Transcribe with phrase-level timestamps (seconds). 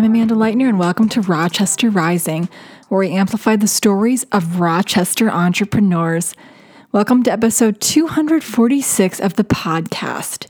[0.00, 2.48] I'm Amanda Leitner, and welcome to Rochester Rising,
[2.88, 6.34] where we amplify the stories of Rochester entrepreneurs.
[6.90, 10.46] Welcome to episode 246 of the podcast.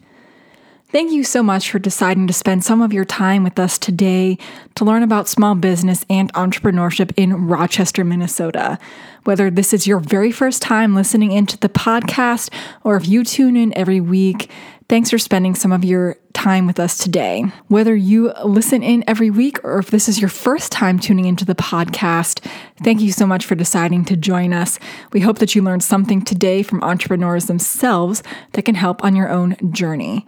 [0.92, 4.36] Thank you so much for deciding to spend some of your time with us today
[4.74, 8.76] to learn about small business and entrepreneurship in Rochester, Minnesota.
[9.22, 12.52] Whether this is your very first time listening into the podcast
[12.82, 14.50] or if you tune in every week,
[14.88, 17.44] thanks for spending some of your time with us today.
[17.68, 21.44] Whether you listen in every week or if this is your first time tuning into
[21.44, 22.44] the podcast,
[22.82, 24.80] thank you so much for deciding to join us.
[25.12, 29.28] We hope that you learned something today from entrepreneurs themselves that can help on your
[29.28, 30.26] own journey.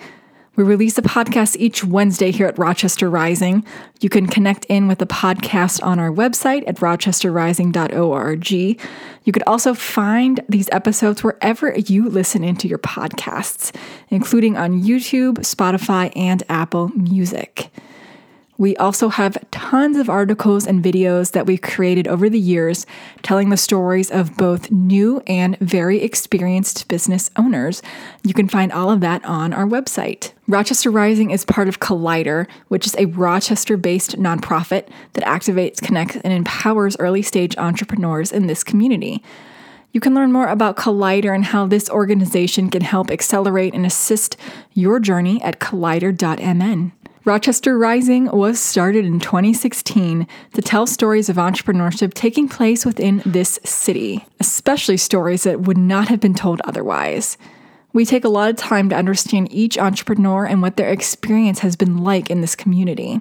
[0.55, 3.65] We release a podcast each Wednesday here at Rochester Rising.
[4.01, 8.51] You can connect in with the podcast on our website at rochesterrising.org.
[8.51, 13.75] You could also find these episodes wherever you listen into your podcasts,
[14.11, 17.71] including on YouTube, Spotify, and Apple Music.
[18.63, 22.87] We also have tons of articles and videos that we've created over the years
[23.23, 27.83] telling the stories of both new and very experienced business owners.
[28.23, 30.31] You can find all of that on our website.
[30.47, 36.19] Rochester Rising is part of Collider, which is a Rochester based nonprofit that activates, connects,
[36.19, 39.25] and empowers early stage entrepreneurs in this community.
[39.91, 44.37] You can learn more about Collider and how this organization can help accelerate and assist
[44.73, 46.93] your journey at collider.mn.
[47.25, 53.61] Rochester Rising was started in 2016 to tell stories of entrepreneurship taking place within this
[53.63, 57.39] city, especially stories that would not have been told otherwise.
[57.93, 61.77] We take a lot of time to understand each entrepreneur and what their experience has
[61.77, 63.21] been like in this community.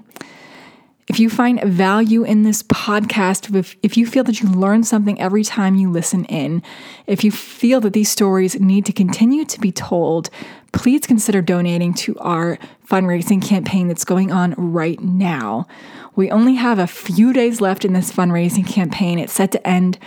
[1.11, 5.19] If you find value in this podcast, if, if you feel that you learn something
[5.19, 6.63] every time you listen in,
[7.05, 10.29] if you feel that these stories need to continue to be told,
[10.71, 12.57] please consider donating to our
[12.89, 15.67] fundraising campaign that's going on right now.
[16.15, 19.19] We only have a few days left in this fundraising campaign.
[19.19, 19.99] It's set to end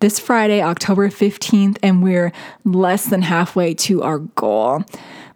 [0.00, 2.32] this Friday, October 15th, and we're
[2.64, 4.82] less than halfway to our goal.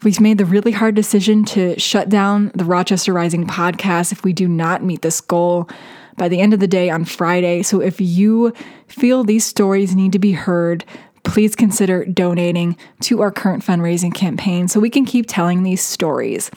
[0.05, 4.33] We've made the really hard decision to shut down the Rochester Rising podcast if we
[4.33, 5.69] do not meet this goal
[6.17, 7.63] by the end of the day on Friday.
[7.65, 8.53] So if you
[8.87, 10.85] feel these stories need to be heard,
[11.25, 16.49] please consider donating to our current fundraising campaign so we can keep telling these stories.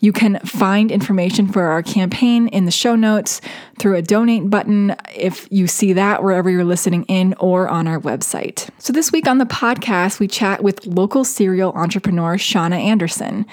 [0.00, 3.40] You can find information for our campaign in the show notes
[3.78, 7.98] through a donate button if you see that wherever you're listening in or on our
[7.98, 8.68] website.
[8.78, 13.44] So, this week on the podcast, we chat with local serial entrepreneur Shauna Anderson.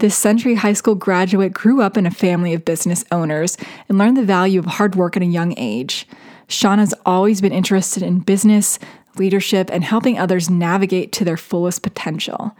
[0.00, 3.56] This Century High School graduate grew up in a family of business owners
[3.88, 6.06] and learned the value of hard work at a young age.
[6.48, 8.78] Shauna's always been interested in business,
[9.16, 12.54] leadership, and helping others navigate to their fullest potential.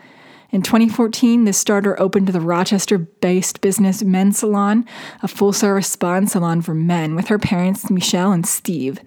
[0.55, 4.87] In 2014, this starter opened the Rochester based business MenSalon,
[5.21, 9.01] a full service spa and salon for men, with her parents, Mechelle and Steve.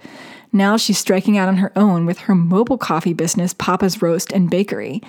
[0.51, 4.49] Now she's striking out on her own with her mobile coffee business, Papa's Roast and
[4.49, 5.01] Bakery.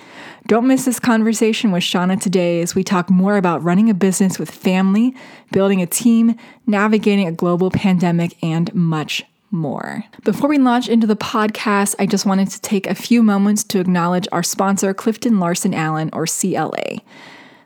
[0.47, 4.39] Don't miss this conversation with Shauna today as we talk more about running a business
[4.39, 5.13] with family,
[5.51, 10.03] building a team, navigating a global pandemic, and much more.
[10.23, 13.79] Before we launch into the podcast, I just wanted to take a few moments to
[13.79, 17.01] acknowledge our sponsor, CliftonLarsonAllen, or CLA.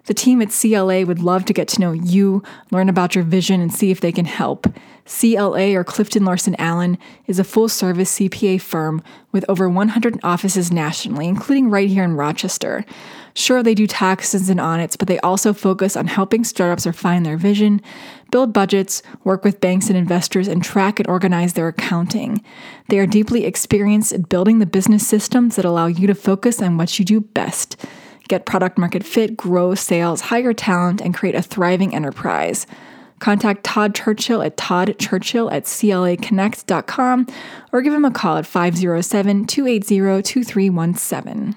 [0.06, 3.62] The team at CLA would love to get to know you, learn about your vision,
[3.62, 4.68] and see if they can help.
[5.06, 9.02] CLA, or CliftonLarsonAllen, is a full service CPA firm
[9.32, 12.86] with over 100 offices nationally, including right here in Rochester.
[13.34, 17.38] Sure, they do taxes and audits, but they also focus on helping startups refine their
[17.38, 17.82] vision,
[18.34, 22.44] build budgets, work with banks and investors, and track and organize their accounting.
[22.90, 26.76] They are deeply experienced at building the business systems that allow you to focus on
[26.76, 27.78] what you do best
[28.30, 32.66] get product market fit, grow sales, hire talent, and create a thriving enterprise.
[33.20, 37.28] Contact Todd Churchill at toddchurchill at claconnect.com
[37.72, 41.56] or give him a call at 507 280 2317.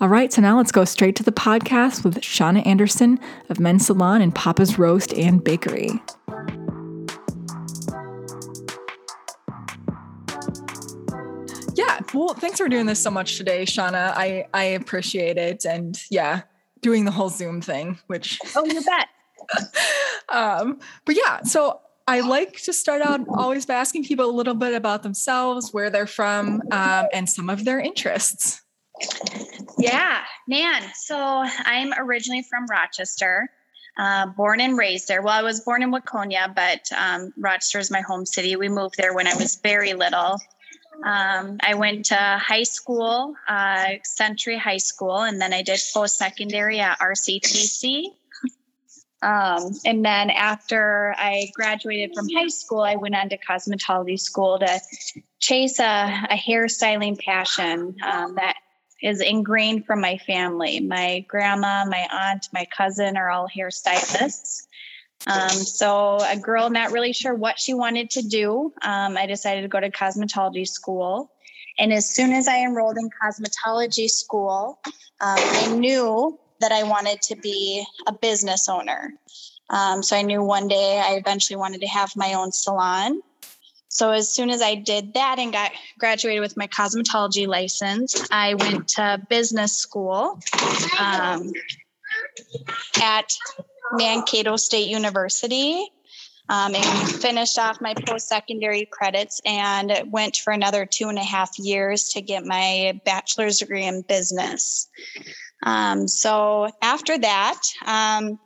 [0.00, 3.18] All right, so now let's go straight to the podcast with Shauna Anderson
[3.48, 6.00] of MenSalon and Papa's Roast and Bakery.
[11.74, 14.12] Yeah, well, thanks for doing this so much today, Shauna.
[14.14, 16.42] I I appreciate it, and yeah,
[16.80, 19.08] doing the whole Zoom thing, which oh, you bet.
[20.28, 24.54] um, but yeah, so I like to start out always by asking people a little
[24.54, 28.62] bit about themselves, where they're from, um, and some of their interests.
[29.78, 30.82] Yeah, man.
[30.94, 33.48] So I'm originally from Rochester,
[33.96, 35.22] uh, born and raised there.
[35.22, 38.56] Well, I was born in Waconia, but um, Rochester is my home city.
[38.56, 40.38] We moved there when I was very little.
[41.04, 46.18] Um, I went to high school, uh, Century High School, and then I did post
[46.18, 48.06] secondary at RCTC.
[49.20, 54.58] Um, and then after I graduated from high school, I went on to cosmetology school
[54.60, 54.80] to
[55.40, 58.56] chase a, a hairstyling passion um, that
[59.02, 60.80] is ingrained from my family.
[60.80, 64.66] My grandma, my aunt, my cousin are all hairstylists.
[65.26, 69.62] Um, so, a girl not really sure what she wanted to do, um, I decided
[69.62, 71.32] to go to cosmetology school.
[71.78, 74.78] And as soon as I enrolled in cosmetology school,
[75.20, 79.12] um, I knew that I wanted to be a business owner.
[79.70, 83.20] Um, so I knew one day I eventually wanted to have my own salon.
[83.98, 88.54] So as soon as I did that and got graduated with my cosmetology license, I
[88.54, 90.38] went to business school
[91.00, 91.50] um,
[93.02, 93.32] at
[93.90, 95.84] Mankato State University
[96.48, 101.24] um, and finished off my post secondary credits and went for another two and a
[101.24, 104.88] half years to get my bachelor's degree in business.
[105.64, 108.38] Um, so after that, um,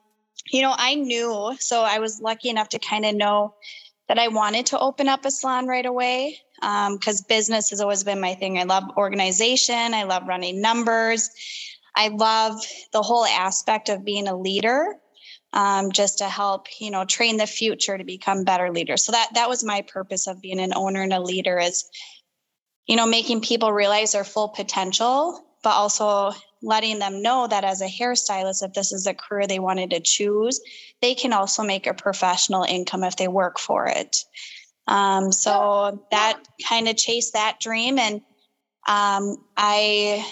[0.50, 3.54] you know, I knew, so I was lucky enough to kind of know
[4.12, 8.04] that I wanted to open up a salon right away because um, business has always
[8.04, 8.58] been my thing.
[8.58, 11.30] I love organization, I love running numbers,
[11.96, 12.62] I love
[12.92, 14.96] the whole aspect of being a leader
[15.54, 19.02] um, just to help you know train the future to become better leaders.
[19.02, 21.88] So that that was my purpose of being an owner and a leader is
[22.86, 26.32] you know making people realize their full potential but also
[26.62, 30.00] letting them know that as a hairstylist if this is a career they wanted to
[30.00, 30.60] choose
[31.00, 34.16] they can also make a professional income if they work for it
[34.88, 38.20] um, so that kind of chased that dream and
[38.88, 40.26] um, I,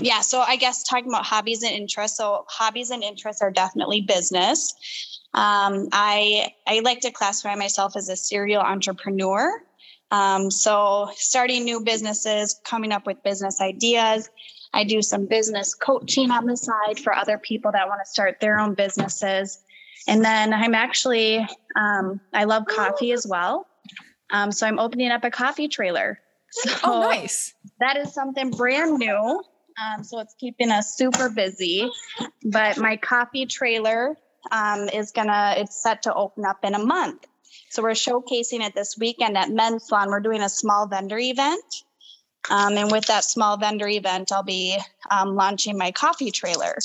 [0.00, 2.16] yeah, so I guess talking about hobbies and interests.
[2.16, 4.72] So hobbies and interests are definitely business.
[5.34, 9.50] Um, I I like to classify myself as a serial entrepreneur.
[10.10, 14.28] Um, so starting new businesses, coming up with business ideas.
[14.74, 18.40] I do some business coaching on the side for other people that want to start
[18.40, 19.58] their own businesses.
[20.08, 21.46] And then I'm actually
[21.76, 23.66] um, I love coffee as well.
[24.30, 26.18] Um, so I'm opening up a coffee trailer.
[26.54, 29.42] So, oh, nice that is something brand new.
[29.82, 31.90] Um, so it's keeping us super busy.
[32.44, 34.16] But my coffee trailer
[34.50, 37.26] um, is gonna, it's set to open up in a month.
[37.70, 40.08] So we're showcasing it this weekend at MenSalon.
[40.08, 41.64] We're doing a small vendor event.
[42.50, 44.78] Um, and with that small vendor event, I'll be
[45.10, 46.76] um, launching my coffee trailer.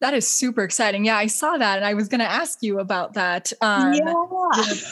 [0.00, 1.04] That is super exciting.
[1.04, 3.52] Yeah, I saw that and I was going to ask you about that.
[3.60, 4.12] Um, yeah.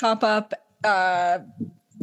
[0.01, 0.55] pop up.
[0.85, 1.41] Uh,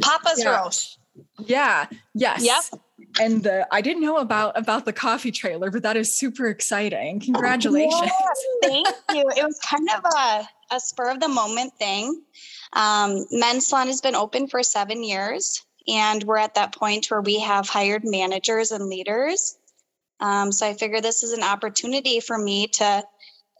[0.02, 0.60] Papa's yeah.
[0.60, 0.98] Roast.
[1.38, 1.86] Yeah.
[2.14, 2.44] Yes.
[2.44, 2.80] Yep
[3.20, 7.20] and the I didn't know about about the coffee trailer, but that is super exciting.
[7.20, 8.02] Congratulations.
[8.02, 8.10] Yeah,
[8.62, 9.24] thank you.
[9.36, 12.22] It was kind of a, a spur of the moment thing.
[12.72, 17.40] Um, MenSalon has been open for seven years, and we're at that point where we
[17.40, 19.56] have hired managers and leaders.
[20.20, 23.04] Um, so I figure this is an opportunity for me to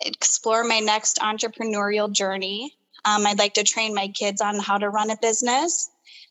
[0.00, 2.74] explore my next entrepreneurial journey.
[3.04, 5.90] Um, I'd like to train my kids on how to run a business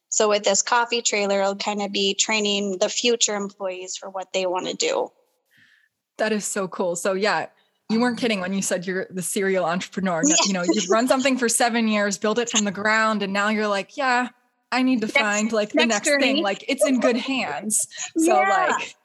[0.09, 4.31] so with this coffee trailer, it'll kind of be training the future employees for what
[4.33, 5.09] they want to do.
[6.17, 6.95] That is so cool.
[6.95, 7.47] So yeah,
[7.89, 10.23] you weren't kidding when you said you're the serial entrepreneur.
[10.45, 13.49] You know, you've run something for seven years, built it from the ground, and now
[13.49, 14.29] you're like, yeah,
[14.72, 16.44] I need to next, find like the next, next thing.
[16.44, 17.88] Like it's in good hands.
[18.18, 18.78] So yeah.
[18.78, 18.96] like,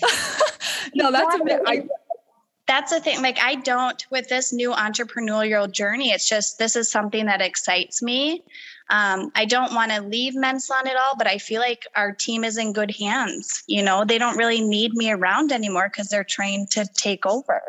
[0.94, 1.60] no, that's a bit.
[1.66, 1.88] I,
[2.66, 3.22] that's the thing.
[3.22, 6.10] Like I don't with this new entrepreneurial journey.
[6.10, 8.44] It's just this is something that excites me.
[8.90, 12.44] Um, I don't want to leave MenSalon at all, but I feel like our team
[12.44, 13.62] is in good hands.
[13.66, 17.62] You know, they don't really need me around anymore because they're trained to take over.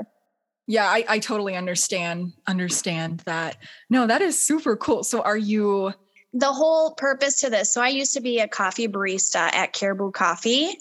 [0.68, 3.58] Yeah, I, I totally understand understand that.
[3.89, 5.03] No, that is super cool.
[5.03, 5.94] So are you
[6.33, 7.74] the whole purpose to this?
[7.74, 10.79] So I used to be a coffee barista at Caribou Coffee.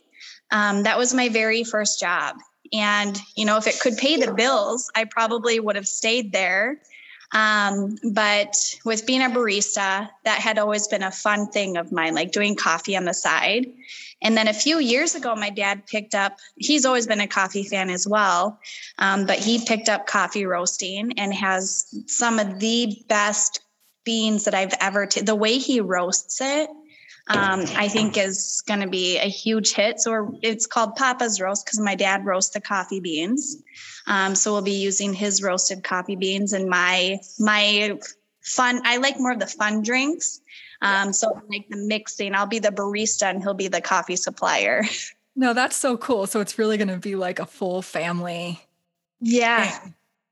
[0.50, 2.36] Um, that was my very first job.
[2.72, 6.80] And, you know, if it could pay the bills, I probably would have stayed there
[7.32, 12.14] um, but with being a barista, that had always been a fun thing of mine,
[12.14, 13.66] like doing coffee on the side.
[14.22, 17.64] And then a few years ago, my dad picked up, he's always been a coffee
[17.64, 18.58] fan as well,
[18.98, 23.60] um, but he picked up coffee roasting and has some of the best
[24.08, 26.70] beans that I've ever, t- the way he roasts it
[27.28, 30.00] um, I think is going to be a huge hit.
[30.00, 33.56] So it's called Papa's Roast because my dad roasts the coffee beans.
[34.06, 37.98] Um, so we'll be using his roasted coffee beans and my my
[38.40, 38.80] fun.
[38.84, 40.40] I like more of the fun drinks.
[40.80, 44.84] Um, so like the mixing, I'll be the barista and he'll be the coffee supplier.
[45.40, 46.26] No, that's so cool.
[46.26, 48.60] So it's really going to be like a full family.
[49.20, 49.78] Yeah,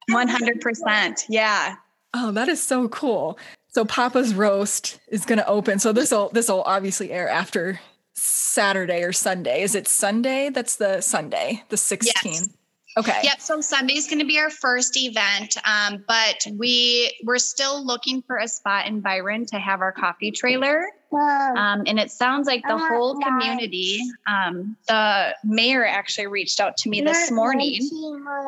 [0.08, 1.26] one hundred percent.
[1.28, 1.76] Yeah.
[2.12, 3.38] Oh, that is so cool.
[3.76, 5.78] So Papa's roast is going to open.
[5.78, 7.78] So this will this will obviously air after
[8.14, 9.60] Saturday or Sunday.
[9.60, 10.48] Is it Sunday?
[10.48, 12.06] That's the Sunday, the 16th.
[12.24, 12.48] Yes.
[12.96, 13.20] Okay.
[13.22, 13.38] Yep.
[13.42, 18.22] So Sunday is going to be our first event, um, but we we're still looking
[18.22, 20.86] for a spot in Byron to have our coffee trailer.
[21.12, 24.00] Um, and it sounds like the whole community.
[24.26, 27.78] Um, the mayor actually reached out to me this morning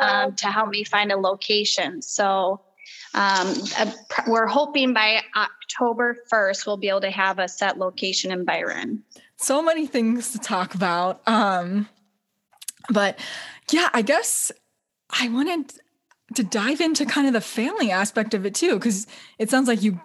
[0.00, 2.00] um, to help me find a location.
[2.00, 2.62] So
[3.14, 3.54] um,
[4.26, 9.02] we're hoping by October 1st we'll be able to have a set location in Byron.
[9.36, 11.26] So many things to talk about.
[11.26, 11.88] Um,
[12.90, 13.18] but
[13.70, 14.50] yeah, I guess
[15.10, 15.72] I wanted
[16.34, 19.06] to dive into kind of the family aspect of it too, because
[19.38, 20.00] it sounds like you,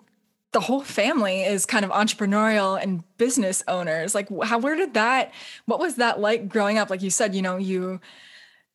[0.52, 4.16] the whole family is kind of entrepreneurial and business owners.
[4.16, 5.34] Like, how, where did that,
[5.66, 6.90] what was that like growing up?
[6.90, 8.00] Like you said, you know, you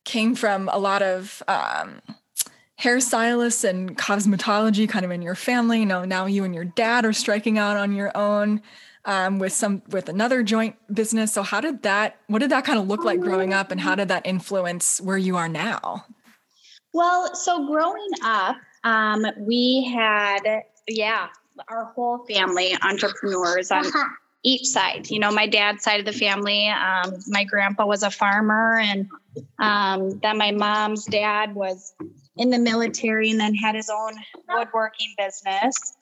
[0.05, 2.01] came from a lot of, um,
[2.81, 5.79] hairstylists and cosmetology kind of in your family.
[5.79, 8.61] You know, now you and your dad are striking out on your own
[9.05, 11.33] um, with some with another joint business.
[11.33, 12.17] So how did that?
[12.27, 15.17] What did that kind of look like growing up, and how did that influence where
[15.17, 16.05] you are now?
[16.93, 21.27] Well, so growing up, um, we had yeah,
[21.67, 23.85] our whole family entrepreneurs on
[24.43, 25.09] each side.
[25.09, 26.67] You know, my dad's side of the family.
[26.67, 29.09] Um, my grandpa was a farmer, and
[29.59, 31.93] um, then my mom's dad was
[32.39, 34.13] in the military, and then had his own
[34.47, 35.93] woodworking business.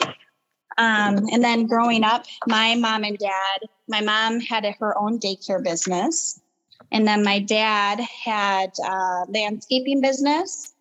[0.77, 5.20] Um, and then growing up, my mom and dad, my mom had a, her own
[5.20, 6.39] daycare business.
[6.91, 10.74] And then my dad had a landscaping business.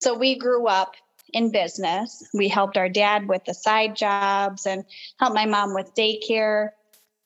[0.00, 0.94] So we grew up
[1.34, 2.26] in business.
[2.32, 4.84] We helped our dad with the side jobs and
[5.20, 6.70] helped my mom with daycare.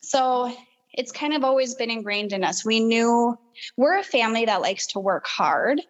[0.02, 0.52] So
[0.92, 2.64] it's kind of always been ingrained in us.
[2.64, 3.38] We knew
[3.76, 5.80] we're a family that likes to work hard.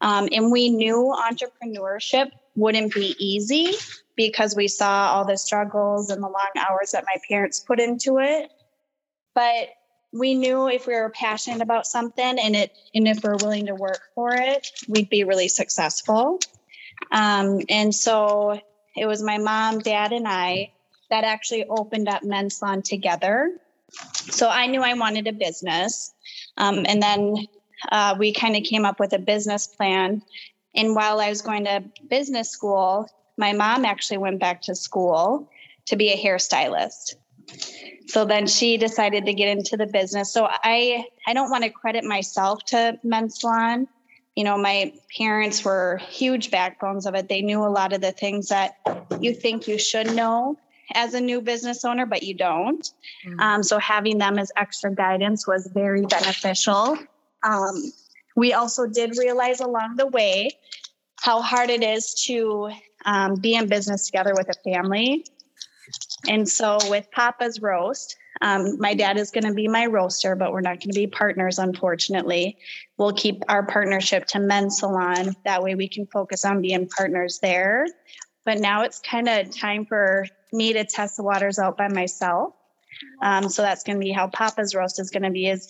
[0.00, 3.74] Um, and we knew entrepreneurship wouldn't be easy
[4.16, 8.18] because we saw all the struggles and the long hours that my parents put into
[8.18, 8.50] it.
[9.34, 9.68] But
[10.12, 13.74] we knew if we were passionate about something and it and if we're willing to
[13.74, 16.40] work for it, we'd be really successful.
[17.12, 18.60] Um, and so
[18.96, 20.72] it was my mom, dad, and I
[21.10, 23.56] that actually opened up MenSalon together.
[23.90, 26.12] So I knew I wanted a business.
[26.56, 27.46] Um, and then
[27.90, 30.22] uh, we kind of came up with a business plan.
[30.74, 35.50] And while I was going to business school, my mom actually went back to school
[35.86, 37.14] to be a hairstylist.
[38.06, 40.32] So then she decided to get into the business.
[40.32, 43.86] So I I don't want to credit myself to MenSalon.
[44.36, 47.28] You know, my parents were huge backbones of it.
[47.28, 48.76] They knew a lot of the things that
[49.20, 50.56] you think you should know
[50.94, 52.82] as a new business owner, but you don't.
[53.26, 53.40] Mm-hmm.
[53.40, 56.98] Um, so having them as extra guidance was very beneficial.
[57.42, 57.92] Um,
[58.36, 60.50] we also did realize along the way
[61.20, 62.70] how hard it is to
[63.04, 65.24] um, be in business together with a family.
[66.28, 70.52] And so with Papa's Roast, um, my dad is going to be my roaster, but
[70.52, 72.56] we're not going to be partners, unfortunately.
[72.96, 75.34] We'll keep our partnership to MenSalon.
[75.44, 77.86] That way we can focus on being partners there.
[78.44, 82.54] But now it's kind of time for me to test the waters out by myself.
[83.22, 85.66] Um, so that's going to be how Papa's Roast is going to be is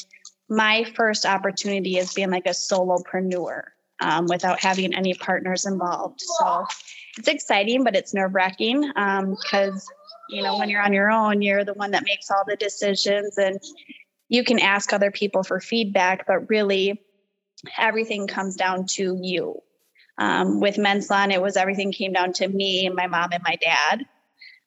[0.51, 3.63] my first opportunity is being like a solopreneur
[4.01, 6.21] um, without having any partners involved.
[6.21, 6.67] So
[7.17, 9.97] it's exciting, but it's nerve wracking because, um,
[10.29, 13.39] you know, when you're on your own, you're the one that makes all the decisions
[13.39, 13.61] and
[14.29, 17.01] you can ask other people for feedback, but really
[17.79, 19.61] everything comes down to you.
[20.19, 24.05] Um, with MenSalon, it was everything came down to me my mom and my dad.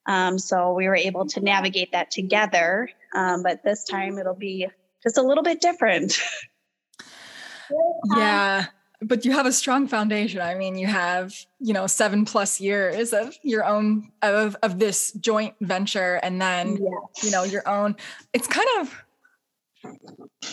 [0.06, 2.90] Um, so we were able to navigate that together.
[3.14, 4.68] Um, but this time it'll be
[5.04, 6.20] just a little bit different.
[8.16, 8.66] yeah
[9.04, 10.42] but you have a strong foundation.
[10.42, 15.12] I mean, you have, you know, seven plus years of your own of of this
[15.14, 17.24] joint venture and then yes.
[17.24, 17.96] you know, your own
[18.34, 19.04] it's kind of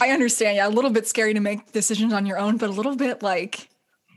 [0.01, 2.73] I understand, yeah, a little bit scary to make decisions on your own, but a
[2.73, 3.69] little bit like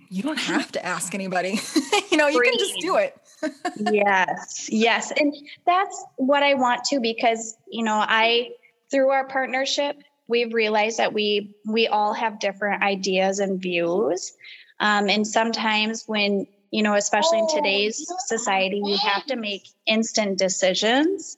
[0.09, 1.59] you don't have to ask anybody.
[2.11, 3.17] you know, you can just do it.
[3.91, 4.69] yes.
[4.71, 5.11] Yes.
[5.11, 5.33] And
[5.65, 8.51] that's what I want to because, you know, I
[8.91, 14.33] through our partnership, we've realized that we we all have different ideas and views.
[14.79, 20.37] Um, and sometimes when you know especially in today's society we have to make instant
[20.37, 21.37] decisions.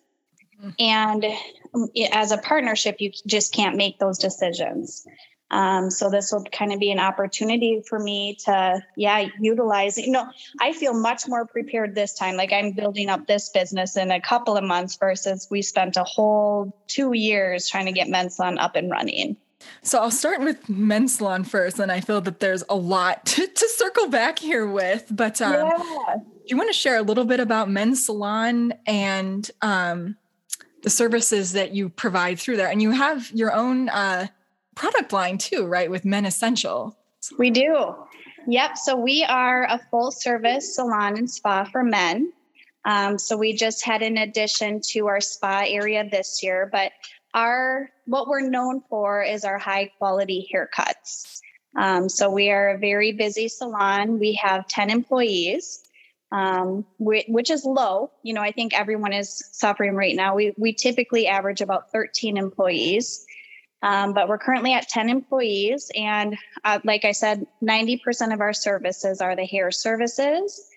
[0.57, 0.69] Mm-hmm.
[0.79, 1.25] and
[2.13, 5.05] as a partnership you just can't make those decisions
[5.55, 9.97] um, so this will kind of be an opportunity for me to, yeah, utilize.
[9.97, 12.35] You know, I feel much more prepared this time.
[12.35, 16.03] Like I'm building up this business in a couple of months versus we spent a
[16.03, 19.37] whole two years trying to get MenSalon up and running.
[19.81, 23.69] So I'll start with MenSalon first, and I feel that there's a lot to, to
[23.69, 25.05] circle back here with.
[25.09, 26.15] But um, yeah.
[26.17, 30.17] do you want to share a little bit about MenSalon and um,
[30.83, 32.67] the services that you provide through there?
[32.69, 34.27] And you have your own uh,
[34.75, 35.89] product line too, right?
[35.89, 36.95] With Men Essential.
[37.37, 37.95] We do.
[38.47, 38.77] Yep.
[38.77, 42.31] So we are a full service salon and spa for men.
[42.85, 46.91] Um, so we just had an addition to our spa area this year, but
[47.33, 51.39] our what we're known for is our high quality haircuts.
[51.75, 54.19] Um, so we are a very busy salon.
[54.19, 55.83] We have 10 employees,
[56.31, 58.11] um, which is low.
[58.23, 60.35] You know, I think everyone is suffering right now.
[60.35, 63.24] We, we typically average about 13 employees,
[63.85, 65.91] um, but we're currently at 10 employees.
[65.95, 70.67] And uh, like I said, 90% of our services are the hair services.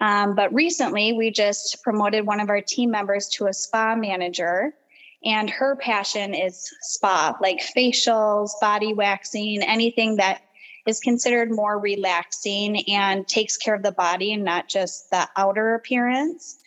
[0.00, 4.72] Um, but recently, we just promoted one of our team members to a spa manager
[5.24, 10.42] and her passion is spa, like facials, body waxing, anything that
[10.86, 15.74] is considered more relaxing and takes care of the body and not just the outer
[15.74, 16.58] appearance.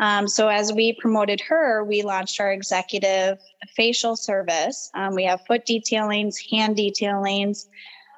[0.00, 3.38] Um, so, as we promoted her, we launched our executive
[3.76, 4.90] facial service.
[4.94, 7.66] Um, we have foot detailings, hand detailings,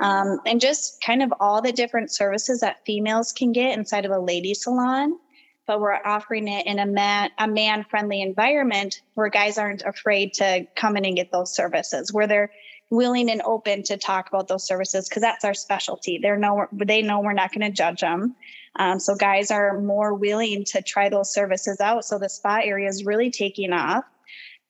[0.00, 4.12] um, and just kind of all the different services that females can get inside of
[4.12, 5.18] a lady salon.
[5.66, 10.34] But we're offering it in a man a man friendly environment where guys aren't afraid
[10.34, 12.52] to come in and get those services where they're
[12.90, 16.18] willing and open to talk about those services because that's our specialty.
[16.22, 18.36] They're no they know we're not going to judge them
[18.76, 22.88] um, so guys are more willing to try those services out so the spa area
[22.88, 24.04] is really taking off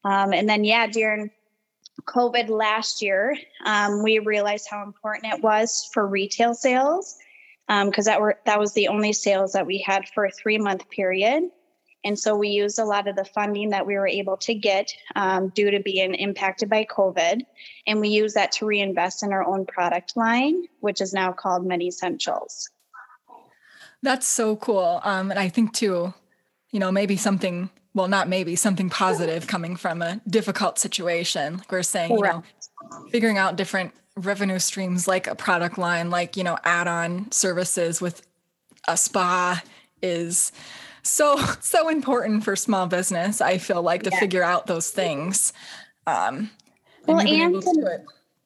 [0.04, 1.30] um, and then yeah during
[2.06, 7.16] covid last year um, we realized how important it was for retail sales
[7.68, 10.58] because um, that were that was the only sales that we had for a three
[10.58, 11.44] month period.
[12.04, 14.92] And so we used a lot of the funding that we were able to get
[15.14, 17.42] um, due to being impacted by COVID.
[17.86, 21.64] And we use that to reinvest in our own product line, which is now called
[21.64, 22.68] Many Essentials.
[24.02, 25.00] That's so cool.
[25.04, 26.12] Um, and I think, too,
[26.70, 31.58] you know, maybe something, well, not maybe, something positive coming from a difficult situation.
[31.58, 32.34] Like we're saying, Correct.
[32.34, 36.88] you know, figuring out different revenue streams like a product line, like, you know, add
[36.88, 38.26] on services with
[38.88, 39.62] a spa
[40.02, 40.52] is
[41.02, 43.40] so, so important for small business.
[43.40, 44.18] I feel like to yeah.
[44.18, 45.52] figure out those things.
[46.06, 46.50] Um,
[47.06, 47.62] well, and, and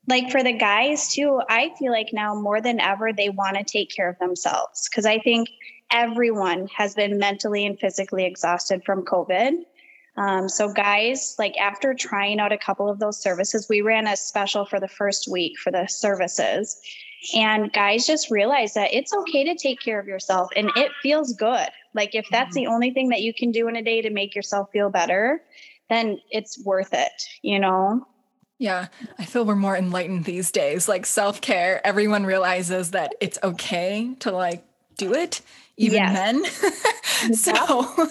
[0.09, 3.65] like for the guys too, I feel like now more than ever, they want to
[3.65, 5.49] take care of themselves because I think
[5.91, 9.65] everyone has been mentally and physically exhausted from COVID.
[10.17, 14.17] Um, so, guys, like after trying out a couple of those services, we ran a
[14.17, 16.81] special for the first week for the services.
[17.35, 21.33] And guys just realized that it's okay to take care of yourself and it feels
[21.35, 21.69] good.
[21.95, 24.35] Like, if that's the only thing that you can do in a day to make
[24.35, 25.43] yourself feel better,
[25.91, 28.07] then it's worth it, you know?
[28.59, 28.89] Yeah,
[29.19, 30.89] I feel we're more enlightened these days.
[30.89, 34.65] Like self care, everyone realizes that it's okay to like
[34.97, 35.43] do it,
[35.77, 36.13] even yes.
[36.13, 37.35] men.
[37.35, 38.09] so,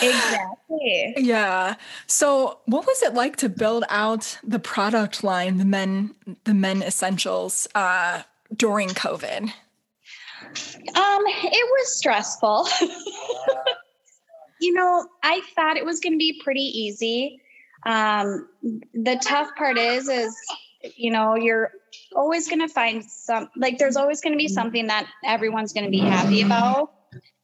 [0.00, 0.58] exactly.
[1.18, 1.74] Yeah.
[2.06, 6.82] So, what was it like to build out the product line, the men, the men
[6.82, 8.22] essentials, uh,
[8.56, 9.42] during COVID?
[9.42, 12.68] Um, it was stressful.
[14.60, 17.41] you know, I thought it was going to be pretty easy.
[17.84, 18.48] Um,
[18.94, 20.36] the tough part is, is
[20.96, 21.70] you know, you're
[22.14, 25.84] always going to find some, like, there's always going to be something that everyone's going
[25.84, 26.92] to be happy about.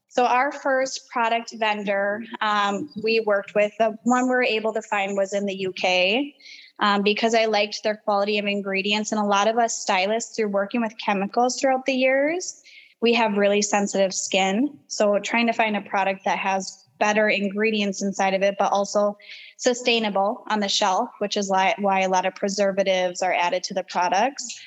[0.09, 4.83] So, our first product vendor um, we worked with, the one we were able to
[4.83, 6.35] find was in the UK.
[6.81, 9.11] Um, because I liked their quality of ingredients.
[9.11, 12.63] And a lot of us stylists, through working with chemicals throughout the years,
[13.01, 14.79] we have really sensitive skin.
[14.87, 19.19] So, trying to find a product that has better ingredients inside of it, but also
[19.59, 23.75] sustainable on the shelf, which is why, why a lot of preservatives are added to
[23.75, 24.59] the products.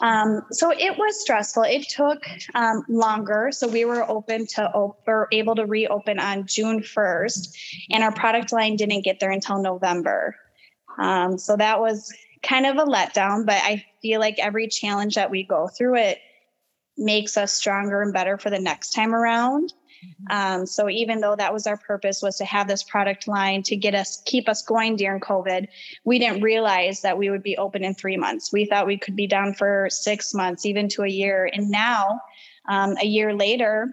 [0.00, 1.62] Um, so it was stressful.
[1.62, 2.22] It took
[2.54, 3.50] um, longer.
[3.52, 7.56] So we were open to op- or able to reopen on June 1st,
[7.90, 10.36] and our product line didn't get there until November.
[10.98, 15.30] Um, so that was kind of a letdown, but I feel like every challenge that
[15.30, 16.18] we go through it
[16.96, 19.72] makes us stronger and better for the next time around.
[20.30, 23.76] Um, so even though that was our purpose was to have this product line to
[23.76, 25.68] get us keep us going during COVID,
[26.04, 28.52] we didn't realize that we would be open in three months.
[28.52, 31.50] We thought we could be down for six months, even to a year.
[31.52, 32.20] And now,
[32.68, 33.92] um, a year later,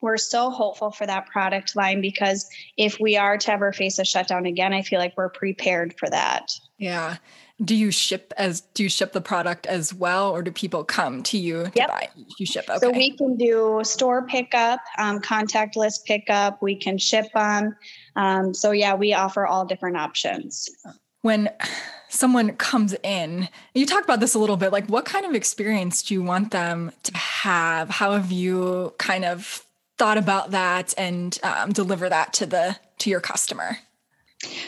[0.00, 4.04] we're so hopeful for that product line because if we are to ever face a
[4.04, 6.52] shutdown again, I feel like we're prepared for that.
[6.78, 7.16] Yeah
[7.64, 11.22] do you ship as do you ship the product as well or do people come
[11.24, 11.88] to you to yep.
[11.88, 12.08] buy?
[12.38, 12.78] You ship okay.
[12.78, 16.62] so we can do store pickup um, contactless pickup.
[16.62, 17.74] We can ship them
[18.16, 20.68] um, so yeah we offer all different options.
[21.22, 21.50] When
[22.08, 26.02] someone comes in you talked about this a little bit like what kind of experience
[26.02, 27.90] do you want them to have?
[27.90, 29.64] How have you kind of
[29.98, 33.78] thought about that and um, deliver that to the to your customer?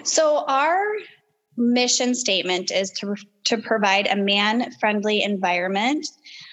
[0.02, 0.84] So our
[1.60, 6.06] mission statement is to, to provide a man friendly environment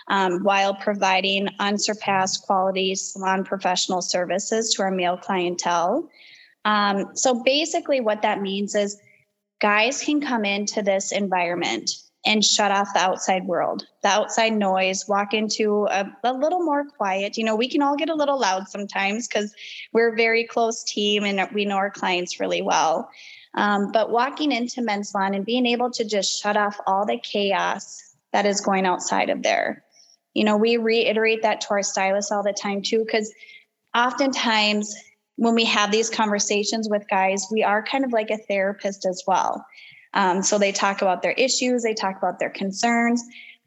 [0.09, 6.09] um, while providing unsurpassed quality salon professional services to our male clientele.
[6.65, 8.99] Um, so basically, what that means is
[9.61, 11.89] guys can come into this environment
[12.25, 16.83] and shut off the outside world, the outside noise, walk into a, a little more
[16.97, 17.37] quiet.
[17.37, 19.53] You know, we can all get a little loud sometimes because
[19.93, 23.09] we're a very close team and we know our clients really well.
[23.57, 28.15] Um, but walking into MenSalon and being able to just shut off all the chaos
[28.31, 29.83] that is going outside of there.
[30.35, 33.33] You know, we reiterate that to our stylists all the time too, because
[33.95, 34.95] oftentimes
[35.37, 39.23] when we have these conversations with guys, we are kind of like a therapist as
[39.25, 39.65] well.
[40.13, 43.23] Um, so they talk about their issues, they talk about their concerns.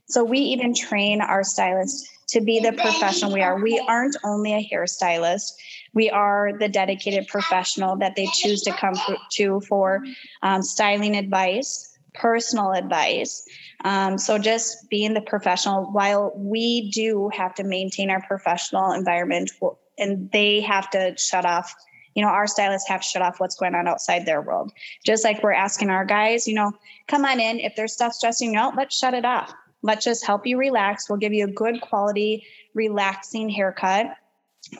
[0.06, 3.60] So we even train our stylists to be the professional we are.
[3.60, 5.52] We aren't only a hairstylist,
[5.92, 8.94] we are the dedicated professional that they choose to come
[9.32, 10.04] to for
[10.42, 13.46] um, styling advice, personal advice.
[13.84, 19.50] Um, so just being the professional, while we do have to maintain our professional environment
[19.98, 21.74] and they have to shut off
[22.16, 24.72] you know our stylists have to shut off what's going on outside their world.
[25.06, 26.72] Just like we're asking our guys you know
[27.06, 27.60] come on in.
[27.60, 29.52] If there's stuff stressing you out let's shut it off.
[29.82, 31.08] Let's just help you relax.
[31.08, 34.08] We'll give you a good quality relaxing haircut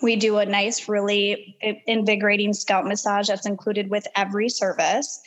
[0.02, 5.20] we do a nice really invigorating scalp massage that's included with every service.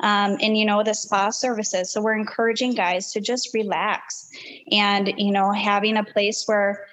[0.00, 1.92] Um, and you know the spa services.
[1.92, 4.30] So we're encouraging guys to just relax
[4.70, 6.86] and you know having a place where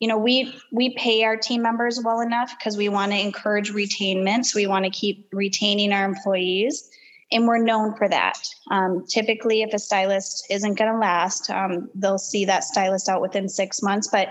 [0.00, 3.72] you know we we pay our team members well enough because we want to encourage
[3.72, 4.46] retainment.
[4.46, 6.88] So we want to keep retaining our employees.
[7.32, 8.38] And we're known for that.
[8.70, 13.20] Um, typically if a stylist isn't going to last um, they'll see that stylist out
[13.20, 14.08] within six months.
[14.10, 14.28] But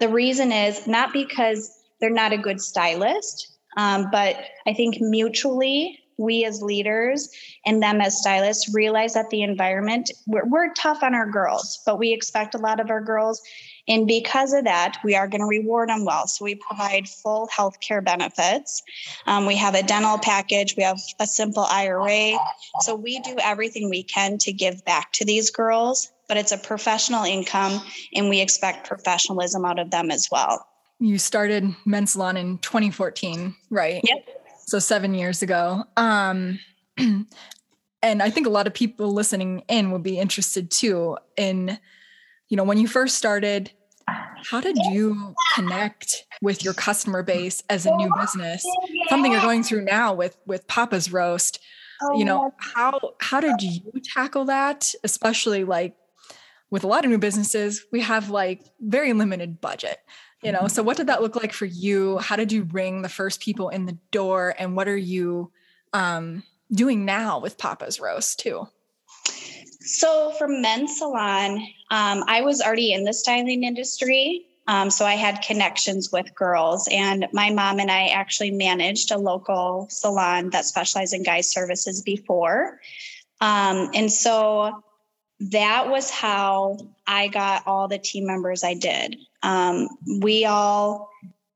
[0.00, 5.98] the reason is not because they're not a good stylist um, but i think mutually
[6.16, 7.28] we as leaders
[7.64, 11.98] and them as stylists realize that the environment we're, we're tough on our girls but
[11.98, 13.42] we expect a lot of our girls
[13.88, 16.26] and because of that, we are going to reward them well.
[16.26, 18.82] So we provide full health care benefits.
[19.26, 22.38] Um, we have a dental package, we have a simple IRA.
[22.80, 26.58] So we do everything we can to give back to these girls, but it's a
[26.58, 27.82] professional income
[28.14, 30.66] and we expect professionalism out of them as well.
[31.00, 34.00] You started MenSalon in 2014, right?
[34.04, 34.28] Yep.
[34.66, 35.84] So seven years ago.
[35.96, 36.58] Um,
[36.98, 41.78] and I think a lot of people listening in will be interested too in,
[42.48, 43.70] you know, when you first started,
[44.50, 48.64] how did you connect with your customer base as a new business
[49.08, 51.60] something you're going through now with with papa's roast
[52.14, 53.82] you know how how did you
[54.14, 55.94] tackle that especially like
[56.70, 59.98] with a lot of new businesses we have like very limited budget
[60.42, 60.68] you know?
[60.68, 62.18] So what did that look like for you?
[62.18, 64.54] How did you bring the first people in the door?
[64.58, 65.50] And what are you
[65.92, 68.68] um, doing now with papa's roast too?
[69.80, 71.58] So for MenSalon,
[71.90, 74.44] um, I was already in the styling industry.
[74.66, 79.16] Um, so I had connections with girls, and my mom and I actually managed a
[79.16, 82.78] local salon that specialized in guys services before.
[83.40, 84.84] Um, and so
[85.40, 89.16] that was how I got all the team members I did.
[89.42, 89.88] Um,
[90.20, 91.10] we all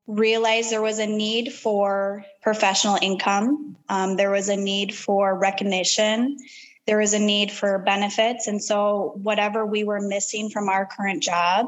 [0.06, 6.38] realized there was a need for professional income, um, there was a need for recognition
[6.86, 8.46] there was a need for benefits.
[8.46, 11.66] And so, whatever we were missing from our current job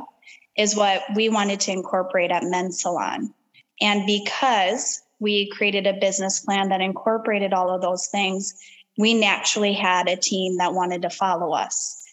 [0.56, 3.32] is what we wanted to incorporate at MenSalon.
[3.80, 8.54] And because we created a business plan that incorporated all of those things,
[8.98, 12.03] we naturally had a team that wanted to follow us.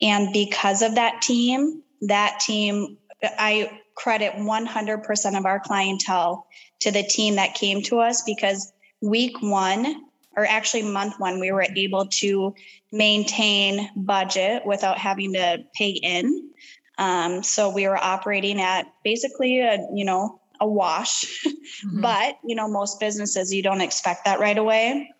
[0.00, 6.46] And because of that team, that team, I credit 100% of our clientele
[6.80, 10.04] to the team that came to us because week one,
[10.36, 12.54] or actually month one, we were able to
[12.92, 16.50] maintain budget without having to pay in.
[16.96, 21.44] Um, so we were operating at basically a, you know, a wash.
[21.86, 22.00] Mm-hmm.
[22.00, 25.10] but, you know, most businesses, you don't expect that right away.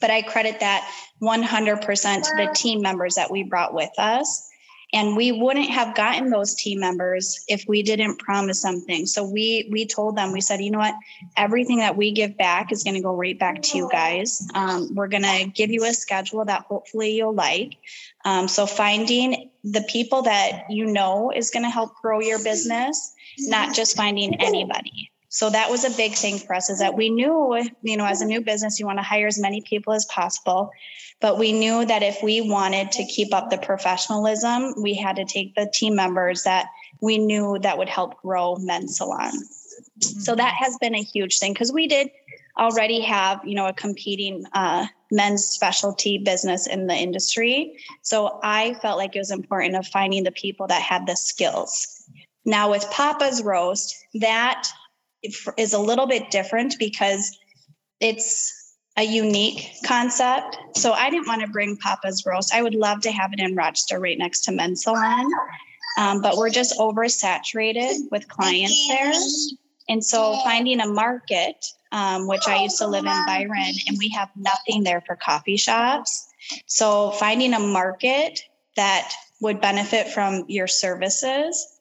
[0.00, 0.90] But I credit that
[1.22, 4.48] 100% to the team members that we brought with us.
[4.92, 9.06] And we wouldn't have gotten those team members if we didn't promise something.
[9.06, 10.94] So we we told them we said you know what?
[11.36, 14.46] Everything that we give back is going to go right back to you guys.
[14.54, 17.76] Um, we're going to give you a schedule that hopefully you'll like.
[18.24, 23.14] Um, so finding the people that you know is going to help grow your business
[23.38, 27.10] not just finding anybody so that was a big thing for us is that we
[27.10, 30.04] knew, you know, as a new business, you want to hire as many people as
[30.04, 30.70] possible.
[31.20, 35.24] But we knew that if we wanted to keep up the professionalism, we had to
[35.24, 36.66] take the team members that
[37.00, 39.32] we knew that would help grow MenSalon.
[39.98, 42.10] So that has been a huge thing because we did
[42.56, 48.74] already have you know a competing uh, men's specialty business in the industry so i
[48.74, 52.08] felt like it was important of finding the people that had the skills
[52.44, 54.68] now with papa's roast that
[55.56, 57.38] is a little bit different because
[58.00, 60.56] it's a unique concept.
[60.76, 62.54] So I didn't want to bring Papa's Roast.
[62.54, 65.28] I would love to have it in Rochester right next to MenSalon.
[65.98, 69.12] Um, but we're just oversaturated with clients there.
[69.88, 74.08] And so finding a market, um, which I used to live in Byron, and we
[74.10, 76.26] have nothing there for coffee shops.
[76.66, 78.40] So finding a market
[78.76, 81.73] that would benefit from your services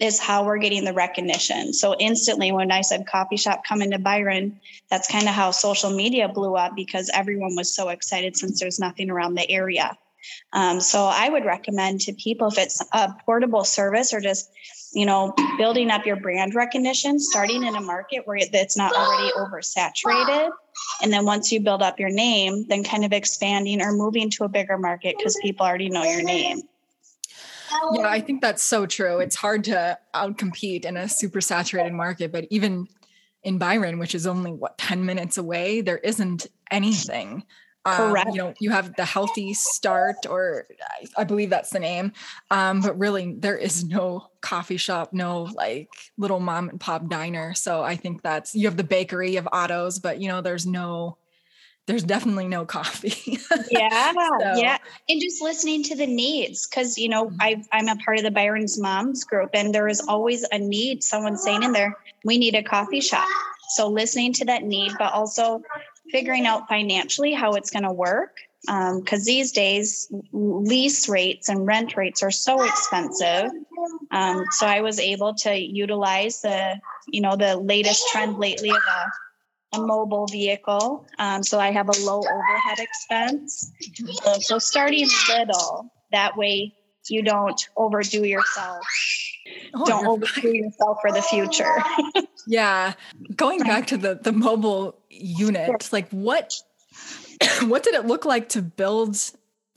[0.00, 1.72] is how we're getting the recognition.
[1.72, 4.58] So instantly, when I said coffee shop coming to Byron,
[4.90, 8.78] that's kind of how social media blew up because everyone was so excited since there's
[8.80, 9.96] nothing around the area.
[10.52, 14.50] Um, so I would recommend to people if it's a portable service or just,
[14.92, 19.30] you know, building up your brand recognition, starting in a market where it's not already
[19.32, 20.50] oversaturated.
[21.02, 24.44] And then once you build up your name, then kind of expanding or moving to
[24.44, 26.62] a bigger market because people already know your name.
[27.92, 29.18] Yeah, I think that's so true.
[29.18, 32.88] It's hard to outcompete in a super saturated market, but even
[33.42, 37.44] in Byron, which is only what 10 minutes away, there isn't anything.
[37.86, 38.30] Um, Correct.
[38.32, 40.66] You know, you have the healthy start, or
[41.16, 42.12] I believe that's the name.
[42.50, 47.54] Um, but really, there is no coffee shop, no like little mom and pop diner.
[47.54, 51.16] So I think that's you have the bakery of autos, but you know, there's no
[51.86, 53.38] there's definitely no coffee.
[53.70, 54.54] yeah, so.
[54.54, 57.40] yeah, and just listening to the needs because you know mm-hmm.
[57.40, 61.02] I I'm a part of the Byron's Moms group, and there is always a need.
[61.02, 63.26] Someone saying in there, we need a coffee shop.
[63.70, 65.62] So listening to that need, but also
[66.10, 71.66] figuring out financially how it's going to work because um, these days lease rates and
[71.66, 73.50] rent rates are so expensive
[74.10, 78.76] um, so i was able to utilize the you know the latest trend lately of
[78.76, 79.10] a
[79.72, 81.06] a mobile vehicle.
[81.18, 83.72] Um, so I have a low overhead expense.
[84.26, 86.74] Um, so starting little, that way
[87.08, 88.84] you don't overdo yourself.
[89.74, 90.54] Oh, don't overdo fine.
[90.54, 91.76] yourself for the future.
[92.46, 92.94] yeah.
[93.34, 96.52] Going back to the the mobile unit, like what
[97.62, 99.16] what did it look like to build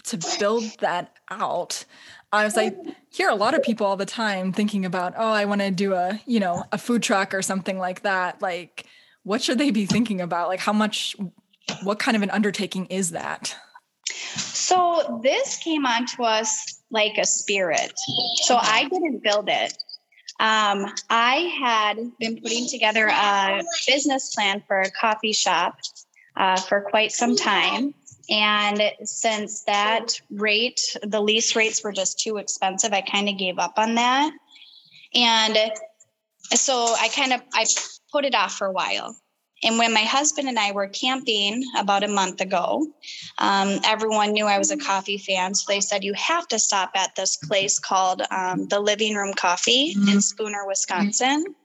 [0.06, 1.86] to build that out?
[2.32, 2.76] I was like,
[3.12, 5.94] hear a lot of people all the time thinking about, oh, I want to do
[5.94, 8.42] a, you know, a food truck or something like that.
[8.42, 8.88] Like,
[9.24, 10.48] what should they be thinking about?
[10.50, 11.16] Like how much,
[11.84, 13.56] what kind of an undertaking is that?
[14.36, 17.94] So this came onto us like a spirit.
[18.44, 19.78] So I didn't build it.
[20.40, 25.78] Um, I had been putting together a business plan for a coffee shop
[26.36, 27.94] uh, for quite some time.
[28.30, 33.60] And since that rate, the lease rates were just too expensive, I kind of gave
[33.60, 34.34] up on that.
[35.14, 35.58] And
[36.52, 37.66] so I kind of I
[38.14, 39.18] put it off for a while.
[39.64, 42.86] And when my husband and I were camping about a month ago,
[43.38, 45.56] um, everyone knew I was a coffee fan.
[45.56, 49.34] So they said, You have to stop at this place called um, the Living Room
[49.34, 50.10] Coffee mm-hmm.
[50.10, 51.56] in Spooner, Wisconsin.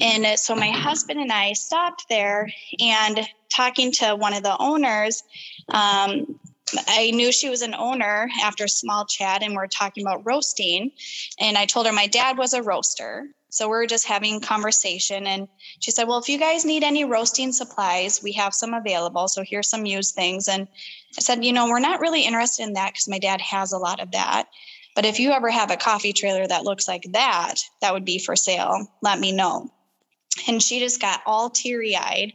[0.00, 5.24] And so my husband and I stopped there and talking to one of the owners,
[5.70, 6.38] um,
[6.86, 10.26] I knew she was an owner after a small chat, and we are talking about
[10.26, 10.92] roasting.
[11.40, 13.28] And I told her my dad was a roaster.
[13.50, 15.48] So we are just having conversation and
[15.80, 19.28] she said, Well, if you guys need any roasting supplies, we have some available.
[19.28, 20.48] So here's some used things.
[20.48, 20.68] And
[21.16, 23.78] I said, you know, we're not really interested in that because my dad has a
[23.78, 24.48] lot of that.
[24.94, 28.18] But if you ever have a coffee trailer that looks like that, that would be
[28.18, 28.86] for sale.
[29.00, 29.70] Let me know.
[30.46, 32.32] And she just got all teary eyed.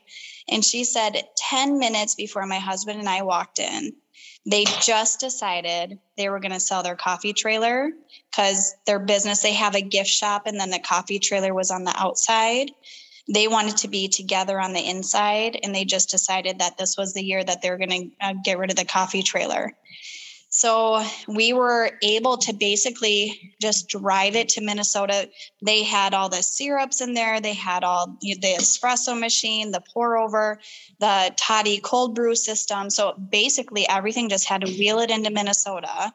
[0.48, 3.94] And she said, 10 minutes before my husband and I walked in,
[4.46, 7.92] they just decided they were going to sell their coffee trailer
[8.30, 11.86] because their business, they have a gift shop and then the coffee trailer was on
[11.86, 12.72] the outside.
[13.34, 17.14] They wanted to be together on the inside and they just decided that this was
[17.14, 19.72] the year that they're going to uh, get rid of the coffee trailer.
[20.56, 25.28] So we were able to basically just drive it to Minnesota.
[25.64, 27.42] They had all the syrups in there.
[27.42, 30.60] They had all the espresso machine, the pour over,
[31.00, 32.92] the toddy cold brew system.
[32.92, 36.14] So basically everything just had to wheel it into Minnesota.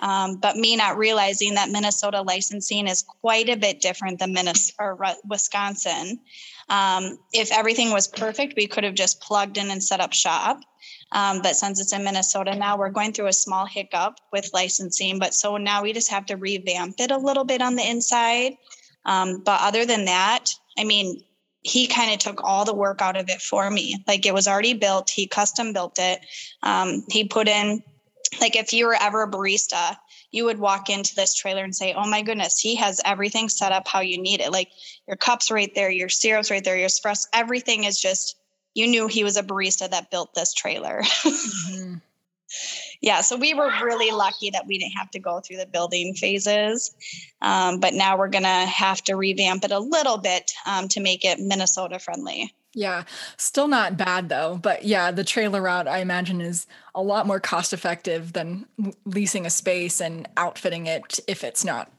[0.00, 4.74] Um, but me not realizing that Minnesota licensing is quite a bit different than Minnesota
[4.80, 6.18] or Wisconsin.
[6.68, 10.60] Um, if everything was perfect, we could have just plugged in and set up shop.
[11.12, 15.18] Um, but since it's in Minnesota now, we're going through a small hiccup with licensing.
[15.18, 18.54] But so now we just have to revamp it a little bit on the inside.
[19.04, 20.46] Um, but other than that,
[20.76, 21.22] I mean,
[21.62, 24.02] he kind of took all the work out of it for me.
[24.06, 26.20] Like it was already built, he custom built it.
[26.62, 27.82] Um, he put in,
[28.40, 29.96] like, if you were ever a barista,
[30.30, 33.72] you would walk into this trailer and say, Oh my goodness, he has everything set
[33.72, 34.52] up how you need it.
[34.52, 34.68] Like
[35.06, 38.36] your cups right there, your syrups right there, your espresso, everything is just
[38.76, 41.00] you knew he was a barista that built this trailer.
[41.02, 41.94] mm-hmm.
[43.00, 46.14] Yeah, so we were really lucky that we didn't have to go through the building
[46.14, 46.94] phases.
[47.40, 51.00] Um, but now we're going to have to revamp it a little bit um, to
[51.00, 52.54] make it Minnesota friendly.
[52.74, 53.04] Yeah,
[53.38, 54.60] still not bad though.
[54.62, 58.66] But yeah, the trailer route I imagine is a lot more cost effective than
[59.06, 61.90] leasing a space and outfitting it if it's not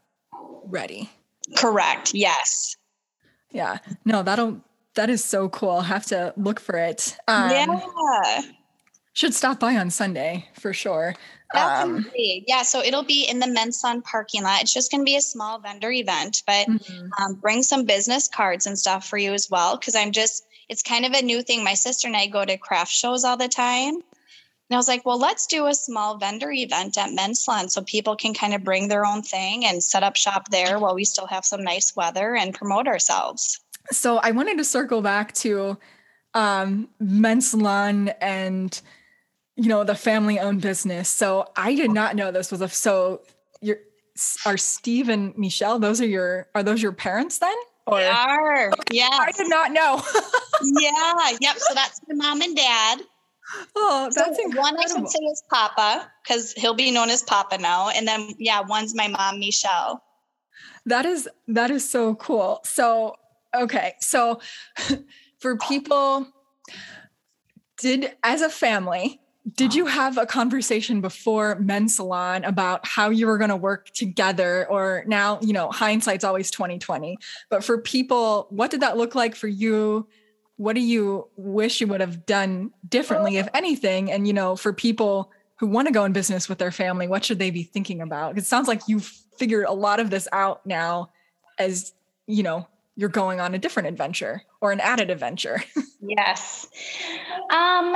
[0.66, 1.10] ready.
[1.58, 2.14] Correct.
[2.14, 2.78] Yes.
[3.52, 3.80] Yeah.
[4.06, 4.62] No, that'll
[4.98, 5.72] that is so cool.
[5.72, 7.18] I'll have to look for it.
[7.28, 8.42] Um, yeah.
[9.14, 11.16] Should stop by on Sunday for sure.
[11.56, 14.62] Um, yeah, so it'll be in the MenSalon parking lot.
[14.62, 17.08] It's just going to be a small vendor event, but mm-hmm.
[17.24, 19.78] um, bring some business cards and stuff for you as well.
[19.78, 21.64] Because I'm just, it's kind of a new thing.
[21.64, 23.96] My sister and I go to craft shows all the time.
[23.96, 28.18] And I was like, well, let's do a small vendor event at MenSalon so people
[28.18, 31.28] can kind of bring their own thing and set up shop there while we still
[31.28, 33.62] have some nice weather and promote ourselves.
[33.92, 35.78] So I wanted to circle back to
[36.34, 38.80] um, MenSalon and
[39.58, 41.10] you know, the family owned business.
[41.10, 43.24] So I did not know this was a so
[43.60, 43.78] your
[44.46, 47.56] are Steve and Mechelle, those are your are those your parents then?
[47.88, 48.72] Or they are.
[48.92, 49.10] Yeah.
[49.12, 50.02] I did not know.
[50.80, 51.38] yeah.
[51.42, 51.58] Yep.
[51.58, 53.02] So that's my mom and dad.
[53.76, 54.62] Oh, that's so incredible.
[54.62, 57.90] One I should say is Papa, because he'll be known as Papa now.
[57.90, 60.00] And then yeah, one's my mom, Mechelle.
[60.86, 62.60] That is that is so cool.
[62.64, 63.16] So
[63.64, 63.94] okay.
[64.00, 64.40] So
[65.40, 66.28] for people
[67.78, 69.22] did as a family,
[69.56, 74.68] did you have a conversation before MenSalon about how you were going to work together?
[74.70, 77.18] Or now you know hindsight's always 2020
[77.50, 80.08] but for people what did that look like for you?
[80.58, 84.12] What do you wish you would have done differently if anything?
[84.12, 87.24] And you know for people who want to go in business with their family what
[87.24, 88.38] should they be thinking about?
[88.38, 91.12] It sounds like you've figured a lot of this out now
[91.60, 91.94] as
[92.26, 92.68] you know
[92.98, 95.64] you're going on a different adventure or an added adventure.
[96.00, 96.68] Yes.
[97.50, 97.96] Um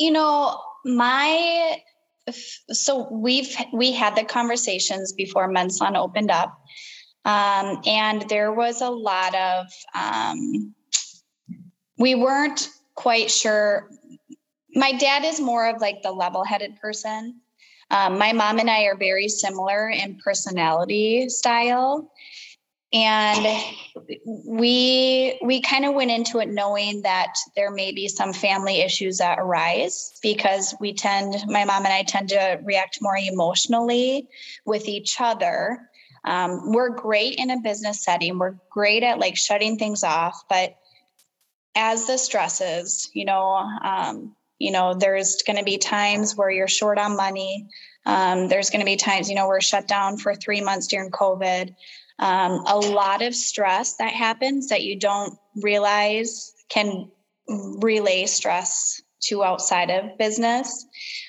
[0.00, 1.80] you know my
[2.32, 6.58] so we've we had the conversations before MenSalon opened up
[7.28, 10.74] um, and there was a lot of um,
[11.98, 13.90] we weren't quite sure.
[14.74, 17.40] My dad is more of like the level-headed person.
[17.90, 22.10] Um, my mom and i are very similar in personality style
[22.92, 23.46] and
[24.46, 29.18] we we kind of went into it knowing that there may be some family issues
[29.18, 34.28] that arise because we tend my mom and i tend to react more emotionally
[34.64, 35.80] with each other.
[36.24, 38.38] Um, we're great in a business setting.
[38.38, 40.74] We're great at like shutting things off but
[41.74, 46.68] as the stresses you know um, you know there's going to be times where you're
[46.68, 47.68] short on money.
[48.06, 51.10] Um, there's going to be times you know we're shut down for three months during
[51.10, 51.74] covid
[52.18, 57.10] um, a lot of stress that happens that you don't realize can
[57.48, 60.86] relay stress to outside of business.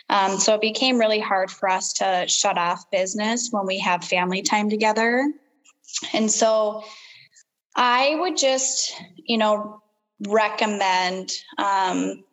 [0.10, 4.04] Um, so it became really hard for us to shut off business when we have
[4.04, 5.32] family time together.
[6.14, 6.84] And so
[7.76, 8.94] I would just,
[9.26, 9.82] you know,
[10.28, 12.24] recommend um,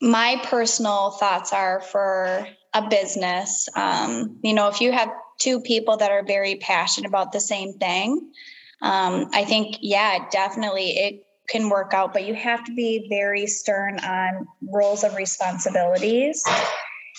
[0.00, 3.68] my personal thoughts are for a business.
[3.74, 5.10] Um, you know, if you have
[5.42, 8.30] two people that are very passionate about the same thing,
[8.80, 13.46] um, I think, yeah, definitely it can work out, but you have to be very
[13.46, 16.44] stern on roles of responsibilities.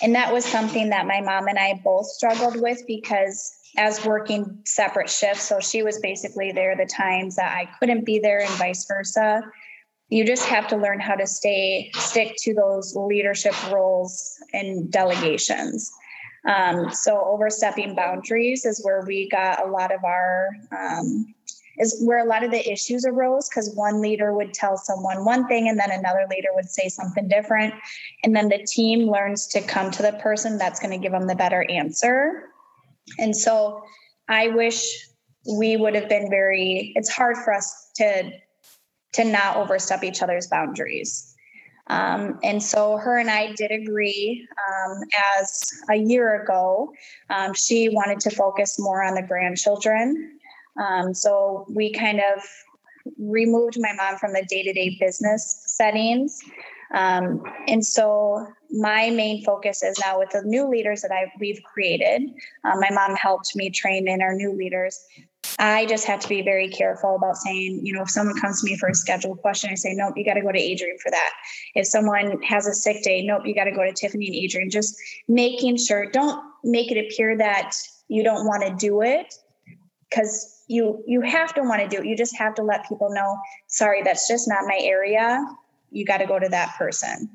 [0.01, 4.59] And that was something that my mom and I both struggled with because as working
[4.65, 8.49] separate shifts, so she was basically there the times that I couldn't be there and
[8.51, 9.41] vice versa.
[10.09, 15.91] You just have to learn how to stay stick to those leadership roles and delegations.
[16.45, 21.33] Um, so overstepping boundaries is where we got a lot of our um,
[21.79, 25.47] is where a lot of the issues arose because one leader would tell someone one
[25.47, 27.73] thing and then another leader would say something different.
[28.23, 31.27] And then the team learns to come to the person that's going to give them
[31.27, 32.49] the better answer.
[33.17, 33.83] And so
[34.29, 35.09] i wish
[35.57, 38.31] we would have been very it's hard for us to
[39.13, 41.32] to not overstep each other's boundaries
[41.87, 44.97] um, and so her and I did agree um,
[45.37, 46.93] as a year ago,
[47.29, 50.39] um, she wanted to focus more on the grandchildren.
[50.81, 52.43] Um, so we kind of
[53.19, 56.39] removed my mom from the day to day business settings.
[56.93, 61.61] Um, and so my main focus is now with the new leaders that I we've
[61.63, 62.21] created.
[62.63, 64.99] Um, my mom helped me train in our new leaders.
[65.59, 68.65] I just have to be very careful about saying, you know, if someone comes to
[68.65, 71.11] me for a schedule question, I say, nope, you got to go to Adrian for
[71.11, 71.31] that.
[71.75, 74.69] If someone has a sick day, nope, you got to go to Tiffany and Adrian.
[74.69, 74.95] Just
[75.27, 77.75] making sure, don't make it appear that
[78.07, 79.33] you don't want to do it
[80.09, 82.05] because you you have to want to do it.
[82.05, 83.37] You just have to let people know,
[83.67, 85.39] sorry, that's just not my area.
[85.91, 87.29] you got to go to that person.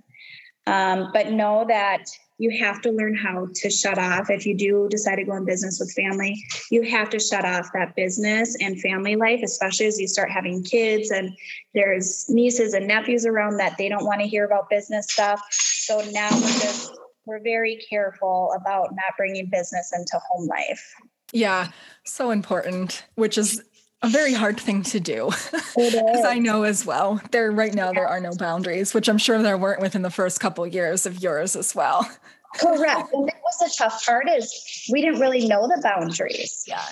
[0.66, 2.04] Um, but know that
[2.38, 4.30] you have to learn how to shut off.
[4.30, 7.68] If you do decide to go in business with family, you have to shut off
[7.74, 11.36] that business and family life, especially as you start having kids and
[11.74, 15.40] there's nieces and nephews around that they don't want to hear about business stuff.
[15.50, 16.92] So now we're just,
[17.26, 20.94] we're very careful about not bringing business into home life.
[21.32, 21.68] Yeah,
[22.04, 23.62] so important, which is
[24.02, 25.30] a very hard thing to do.
[25.78, 27.20] Because I know as well.
[27.30, 30.40] There right now there are no boundaries, which I'm sure there weren't within the first
[30.40, 32.08] couple of years of yours as well.
[32.56, 33.10] Correct.
[33.12, 36.64] And that was the tough part is we didn't really know the boundaries.
[36.66, 36.84] Yeah.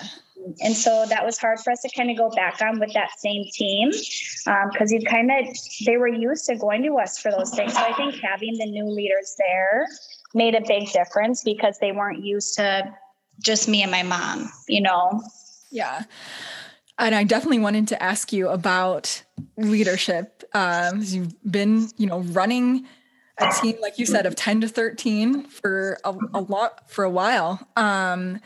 [0.61, 3.19] And so that was hard for us to kind of go back on with that
[3.19, 5.47] same team because um, you kind of
[5.85, 7.73] they were used to going to us for those things.
[7.73, 9.85] So I think having the new leaders there
[10.33, 12.93] made a big difference because they weren't used to
[13.43, 15.21] just me and my mom, you know.
[15.71, 16.03] Yeah.
[16.99, 19.23] And I definitely wanted to ask you about
[19.55, 20.43] leadership.
[20.53, 22.87] Um, you've been, you know, running
[23.37, 27.09] a team, like you said, of 10 to 13 for a, a lot for a
[27.09, 27.65] while.
[27.75, 28.39] Um,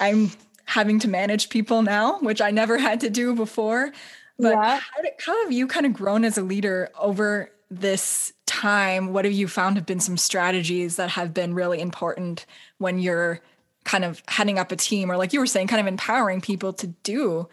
[0.00, 0.30] I'm
[0.64, 3.92] having to manage people now, which I never had to do before.
[4.38, 4.80] But yeah.
[4.80, 9.12] how, did, how have you kind of grown as a leader over this time?
[9.12, 12.44] What have you found have been some strategies that have been really important
[12.78, 13.40] when you're
[13.84, 16.72] kind of heading up a team or like you were saying, kind of empowering people
[16.74, 17.48] to do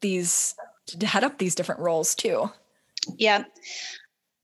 [0.00, 0.54] these
[0.86, 2.50] to head up these different roles too.
[3.16, 3.44] Yeah.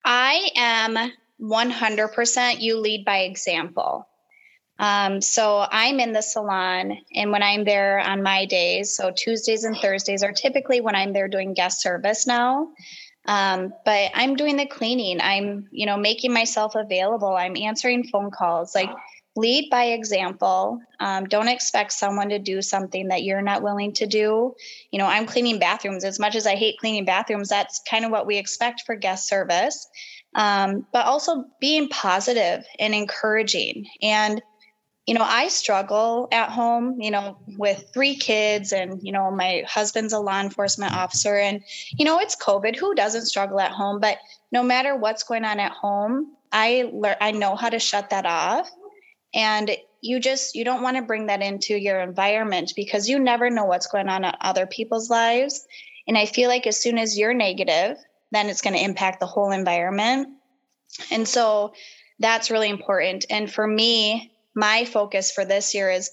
[0.04, 4.06] I am 100% you lead by example.
[4.78, 9.64] Um, so I'm in the salon, and when I'm there on my days, so Tuesdays
[9.64, 12.68] and Thursdays are typically when I'm there doing guest service now.
[13.26, 15.20] Um, but I'm doing the cleaning.
[15.20, 17.34] I'm, you know, making myself available.
[17.34, 18.74] I'm answering phone calls.
[18.74, 18.90] Like
[19.36, 20.80] lead by example.
[20.98, 24.54] Um, don't expect someone to do something that you're not willing to do.
[24.90, 26.04] You know, I'm cleaning bathrooms.
[26.04, 29.28] As much as I hate cleaning bathrooms, that's kind of what we expect for guest
[29.28, 29.88] service.
[30.34, 33.86] Um, but also being positive and encouraging.
[34.02, 34.42] And,
[35.06, 39.64] you know, I struggle at home, you know, with three kids, and, you know, my
[39.66, 41.36] husband's a law enforcement officer.
[41.36, 41.62] And,
[41.96, 42.76] you know, it's COVID.
[42.76, 44.00] Who doesn't struggle at home?
[44.00, 44.18] But
[44.52, 48.26] no matter what's going on at home, I learn I know how to shut that
[48.26, 48.70] off
[49.36, 49.70] and
[50.00, 53.66] you just you don't want to bring that into your environment because you never know
[53.66, 55.64] what's going on in other people's lives.
[56.08, 57.98] And i feel like as soon as you're negative
[58.32, 60.28] then it's going to impact the whole environment.
[61.12, 61.74] And so
[62.18, 63.26] that's really important.
[63.30, 66.10] And for me my focus for this year is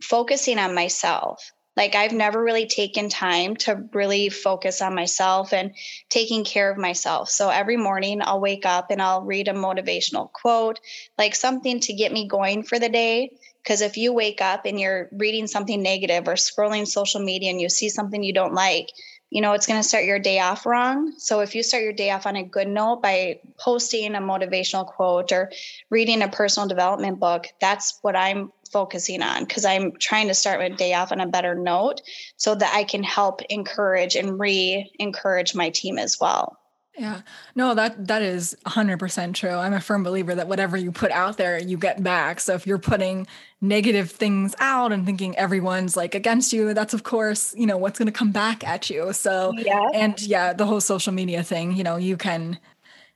[0.00, 5.74] focusing on myself like I've never really taken time to really focus on myself and
[6.10, 7.30] taking care of myself.
[7.30, 10.78] So every morning I'll wake up and I'll read a motivational quote,
[11.16, 13.30] like something to get me going for the day.
[13.62, 17.62] Because if you wake up and you're reading something negative or scrolling social media and
[17.62, 18.90] you see something you don't like,
[19.30, 21.14] you know, it's going to start your day off wrong.
[21.16, 24.86] So if you start your day off on a good note by posting a motivational
[24.86, 25.50] quote or
[25.88, 30.60] reading a personal development book, that's what I'm focusing on because I'm trying to start
[30.60, 32.00] my day off on a better note
[32.36, 36.56] so that I can help encourage and re encourage my team as well.
[36.98, 37.22] Yeah.
[37.54, 39.50] No, that that is 100% true.
[39.50, 42.40] I'm a firm believer that whatever you put out there, you get back.
[42.40, 43.26] So if you're putting
[43.60, 47.98] negative things out and thinking everyone's like against you, that's of course, you know, what's
[47.98, 49.12] going to come back at you.
[49.12, 49.88] So yeah.
[49.94, 52.58] and yeah, the whole social media thing, you know, you can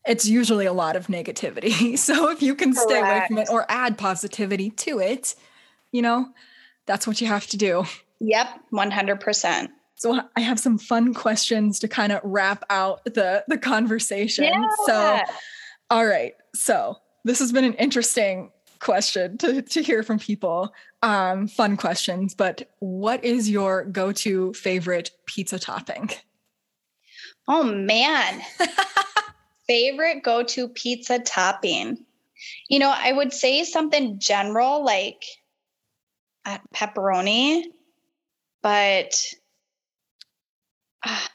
[0.07, 1.99] it's usually a lot of negativity.
[2.05, 2.91] So if you can Correct.
[2.91, 5.35] stay away from it or add positivity to it,
[5.93, 6.29] you know,
[6.87, 7.85] that's what you have to do.
[8.21, 9.69] Yep, 100%.
[9.97, 14.45] So I have some fun questions to kind of wrap out the the conversation.
[14.45, 14.67] Yeah.
[14.87, 15.21] So
[15.89, 16.35] all right.
[16.55, 18.51] So this has been an interesting
[18.81, 20.75] question to, to hear from people.
[21.03, 26.11] Um, fun questions, but what is your go-to favorite pizza topping?
[27.47, 28.43] Oh man.
[29.67, 32.05] favorite go-to pizza topping.
[32.69, 35.25] You know, I would say something general like
[36.45, 37.65] uh, pepperoni,
[38.62, 39.15] but
[41.07, 41.27] uh,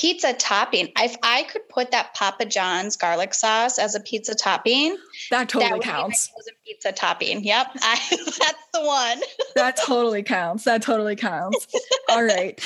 [0.00, 0.88] pizza topping.
[0.98, 4.96] If I could put that Papa John's garlic sauce as a pizza topping,
[5.30, 6.30] that totally that counts.
[6.66, 7.44] pizza topping.
[7.44, 9.20] Yep, I, that's the one.
[9.56, 10.64] that totally counts.
[10.64, 11.66] That totally counts.
[12.08, 12.60] All right.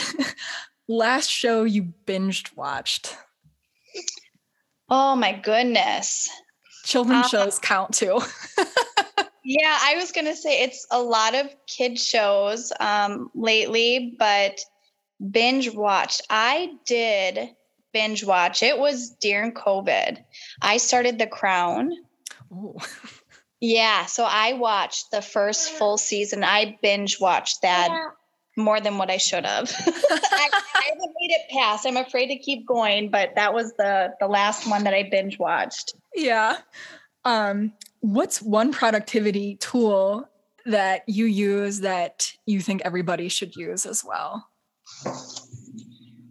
[0.88, 3.16] Last show you binged watched.
[4.88, 6.28] Oh my goodness.
[6.84, 8.20] Children uh, shows count too.
[9.44, 14.60] yeah, I was going to say it's a lot of kid shows um, lately, but
[15.30, 16.22] binge watched.
[16.28, 17.50] I did
[17.92, 18.62] binge watch.
[18.62, 20.22] It was during COVID.
[20.60, 21.92] I started The Crown.
[22.52, 22.76] Ooh.
[23.60, 26.44] Yeah, so I watched the first full season.
[26.44, 27.88] I binge watched that
[28.56, 29.70] more than what I should have.
[29.86, 31.86] I, I haven't made it past.
[31.86, 35.38] I'm afraid to keep going, but that was the the last one that I binge
[35.38, 35.94] watched.
[36.14, 36.58] Yeah.
[37.24, 40.28] Um, what's one productivity tool
[40.66, 44.48] that you use that you think everybody should use as well?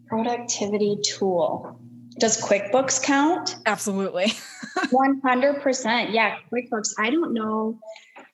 [0.07, 1.79] Productivity tool.
[2.19, 3.55] Does QuickBooks count?
[3.65, 4.25] Absolutely.
[4.77, 6.13] 100%.
[6.13, 6.93] Yeah, QuickBooks.
[6.99, 7.79] I don't know.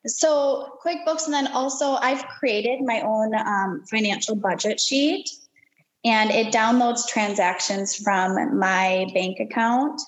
[0.05, 5.29] So, QuickBooks, and then also I've created my own um, financial budget sheet
[6.05, 9.99] and it downloads transactions from my bank account.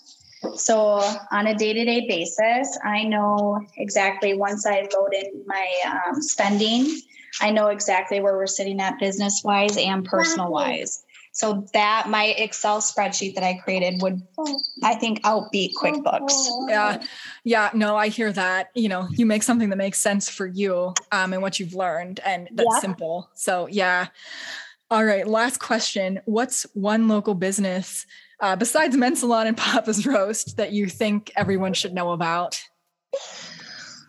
[0.55, 5.67] So, on a day to day basis, I know exactly once I load in my
[5.85, 7.01] um, spending,
[7.39, 11.00] I know exactly where we're sitting at business wise and personal wise.
[11.33, 14.21] So that my Excel spreadsheet that I created would,
[14.83, 16.67] I think, outbeat QuickBooks.
[16.67, 17.03] Yeah,
[17.45, 17.69] yeah.
[17.73, 18.69] No, I hear that.
[18.75, 22.19] You know, you make something that makes sense for you um, and what you've learned,
[22.25, 22.79] and that's yeah.
[22.79, 23.29] simple.
[23.33, 24.07] So yeah.
[24.89, 25.25] All right.
[25.25, 26.19] Last question.
[26.25, 28.05] What's one local business
[28.41, 32.61] uh, besides MenSalon and Papa's Roast that you think everyone should know about?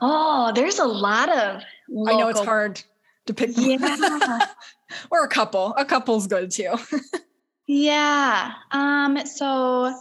[0.01, 1.63] Oh, there's a lot of.
[1.89, 2.83] Local- I know it's hard
[3.27, 3.51] to pick.
[3.55, 4.39] Yeah.
[5.11, 5.75] or a couple.
[5.77, 6.75] A couple's good too.
[7.67, 8.53] yeah.
[8.71, 9.95] Um, so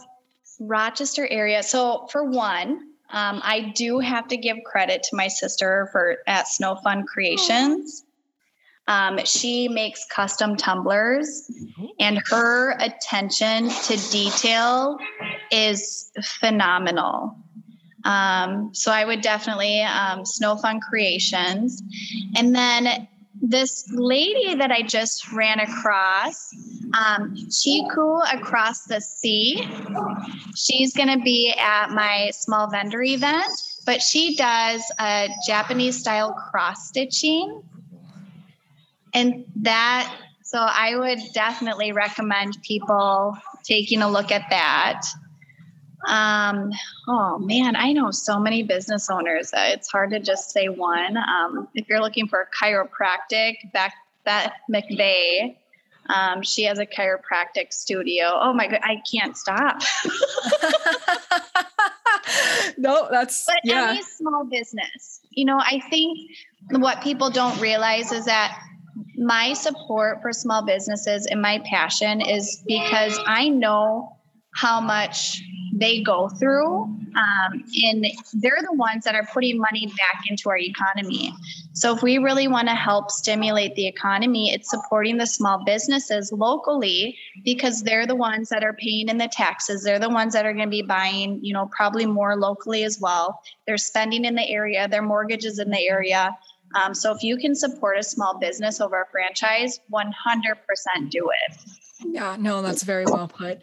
[0.60, 1.62] Rochester area.
[1.62, 6.48] So for one, um, I do have to give credit to my sister for at
[6.48, 8.04] Snow Fun Creations.
[8.88, 11.50] Um, she makes custom tumblers,
[12.00, 14.98] and her attention to detail
[15.52, 17.36] is phenomenal.
[18.04, 21.80] Um, so I would definitely um, Snow Fun Creations,
[22.34, 23.06] and then
[23.42, 26.54] this lady that I just ran across,
[26.94, 29.68] um, Chiku across the sea.
[30.54, 33.50] She's going to be at my small vendor event,
[33.84, 37.62] but she does a Japanese style cross stitching.
[39.12, 40.14] And that,
[40.44, 45.02] so I would definitely recommend people taking a look at that.
[46.06, 46.72] Um,
[47.08, 49.50] oh man, I know so many business owners.
[49.54, 51.16] It's hard to just say one.
[51.16, 53.94] Um, if you're looking for a chiropractic, back
[54.24, 55.56] Beth McVeigh,
[56.08, 58.32] um, she has a chiropractic studio.
[58.34, 59.80] Oh my god, I can't stop.
[62.76, 63.90] no, that's but yeah.
[63.90, 65.20] any small business.
[65.30, 66.18] You know, I think
[66.70, 68.58] what people don't realize is that
[69.16, 74.16] my support for small businesses and my passion is because I know
[74.54, 75.40] how much
[75.82, 76.84] they go through.
[76.84, 81.34] Um, and they're the ones that are putting money back into our economy.
[81.74, 86.32] So, if we really want to help stimulate the economy, it's supporting the small businesses
[86.32, 89.82] locally because they're the ones that are paying in the taxes.
[89.82, 92.98] They're the ones that are going to be buying, you know, probably more locally as
[93.00, 93.42] well.
[93.66, 96.36] They're spending in the area, their mortgages in the area.
[96.74, 101.81] Um, so, if you can support a small business over a franchise, 100% do it.
[102.04, 103.60] Yeah, no, that's very well put.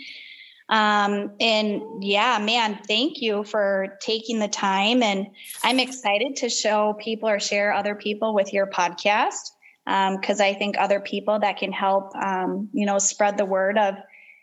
[0.68, 5.02] Um, and yeah, man, thank you for taking the time.
[5.02, 5.28] And
[5.62, 9.52] I'm excited to show people or share other people with your podcast
[9.84, 13.78] because um, I think other people that can help, um, you know, spread the word
[13.78, 13.94] of,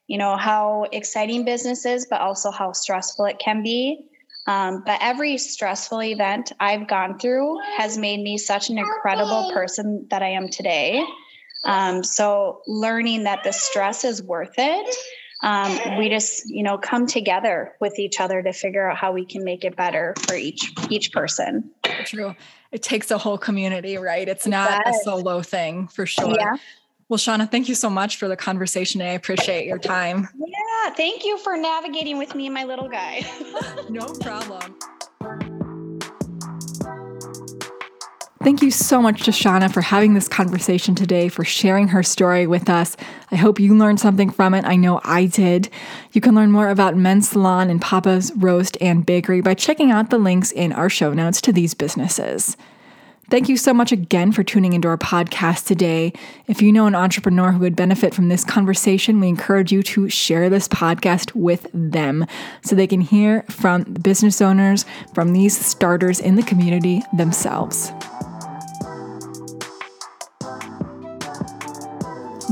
[0.07, 4.05] you know, how exciting business is, but also how stressful it can be.
[4.47, 10.07] Um, but every stressful event I've gone through has made me such an incredible person
[10.09, 11.03] that I am today.
[11.65, 14.95] Um, so learning that the stress is worth it
[15.43, 19.25] um, we just you know come together with each other to figure out how we
[19.25, 21.69] can make it better for each each person.
[22.05, 22.35] True.
[22.71, 24.27] It takes a whole community right?
[24.27, 26.33] It's not a solo thing for sure.
[26.35, 26.55] Yeah.
[27.09, 29.01] well shauna thank you so much for the conversation.
[29.01, 30.27] I appreciate your time.
[30.35, 33.25] Yeah thank you for navigating with me and my little guy.
[33.89, 34.75] No problem
[38.43, 42.45] Thank you so much to Shauna for having this conversation today, for sharing her story
[42.45, 42.97] with us.
[43.31, 44.65] I hope you learned something from it.
[44.65, 45.69] I know I did.
[46.11, 50.17] You can learn more about MenSalon and Papa's Roast and Bakery by checking out the
[50.17, 52.57] links in our show notes to these businesses.
[53.29, 56.11] Thank you so much again for tuning into our podcast today.
[56.45, 60.09] If you know an entrepreneur who would benefit from this conversation, we encourage you to
[60.09, 62.25] share this podcast with them
[62.61, 67.93] so they can hear from business owners, from these starters in the community themselves.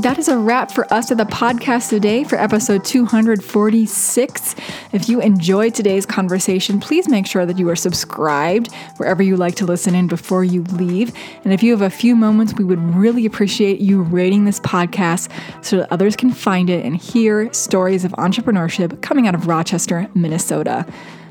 [0.01, 4.55] That is a wrap for us at the podcast today for episode 246.
[4.93, 9.53] If you enjoyed today's conversation, please make sure that you are subscribed wherever you like
[9.55, 11.13] to listen in before you leave.
[11.43, 15.29] And if you have a few moments, we would really appreciate you rating this podcast
[15.63, 20.07] so that others can find it and hear stories of entrepreneurship coming out of Rochester,
[20.15, 20.85] Minnesota.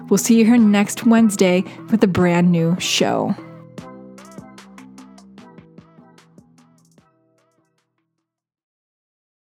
[0.08, 3.34] We'll see you here next Wednesday with a brand new show.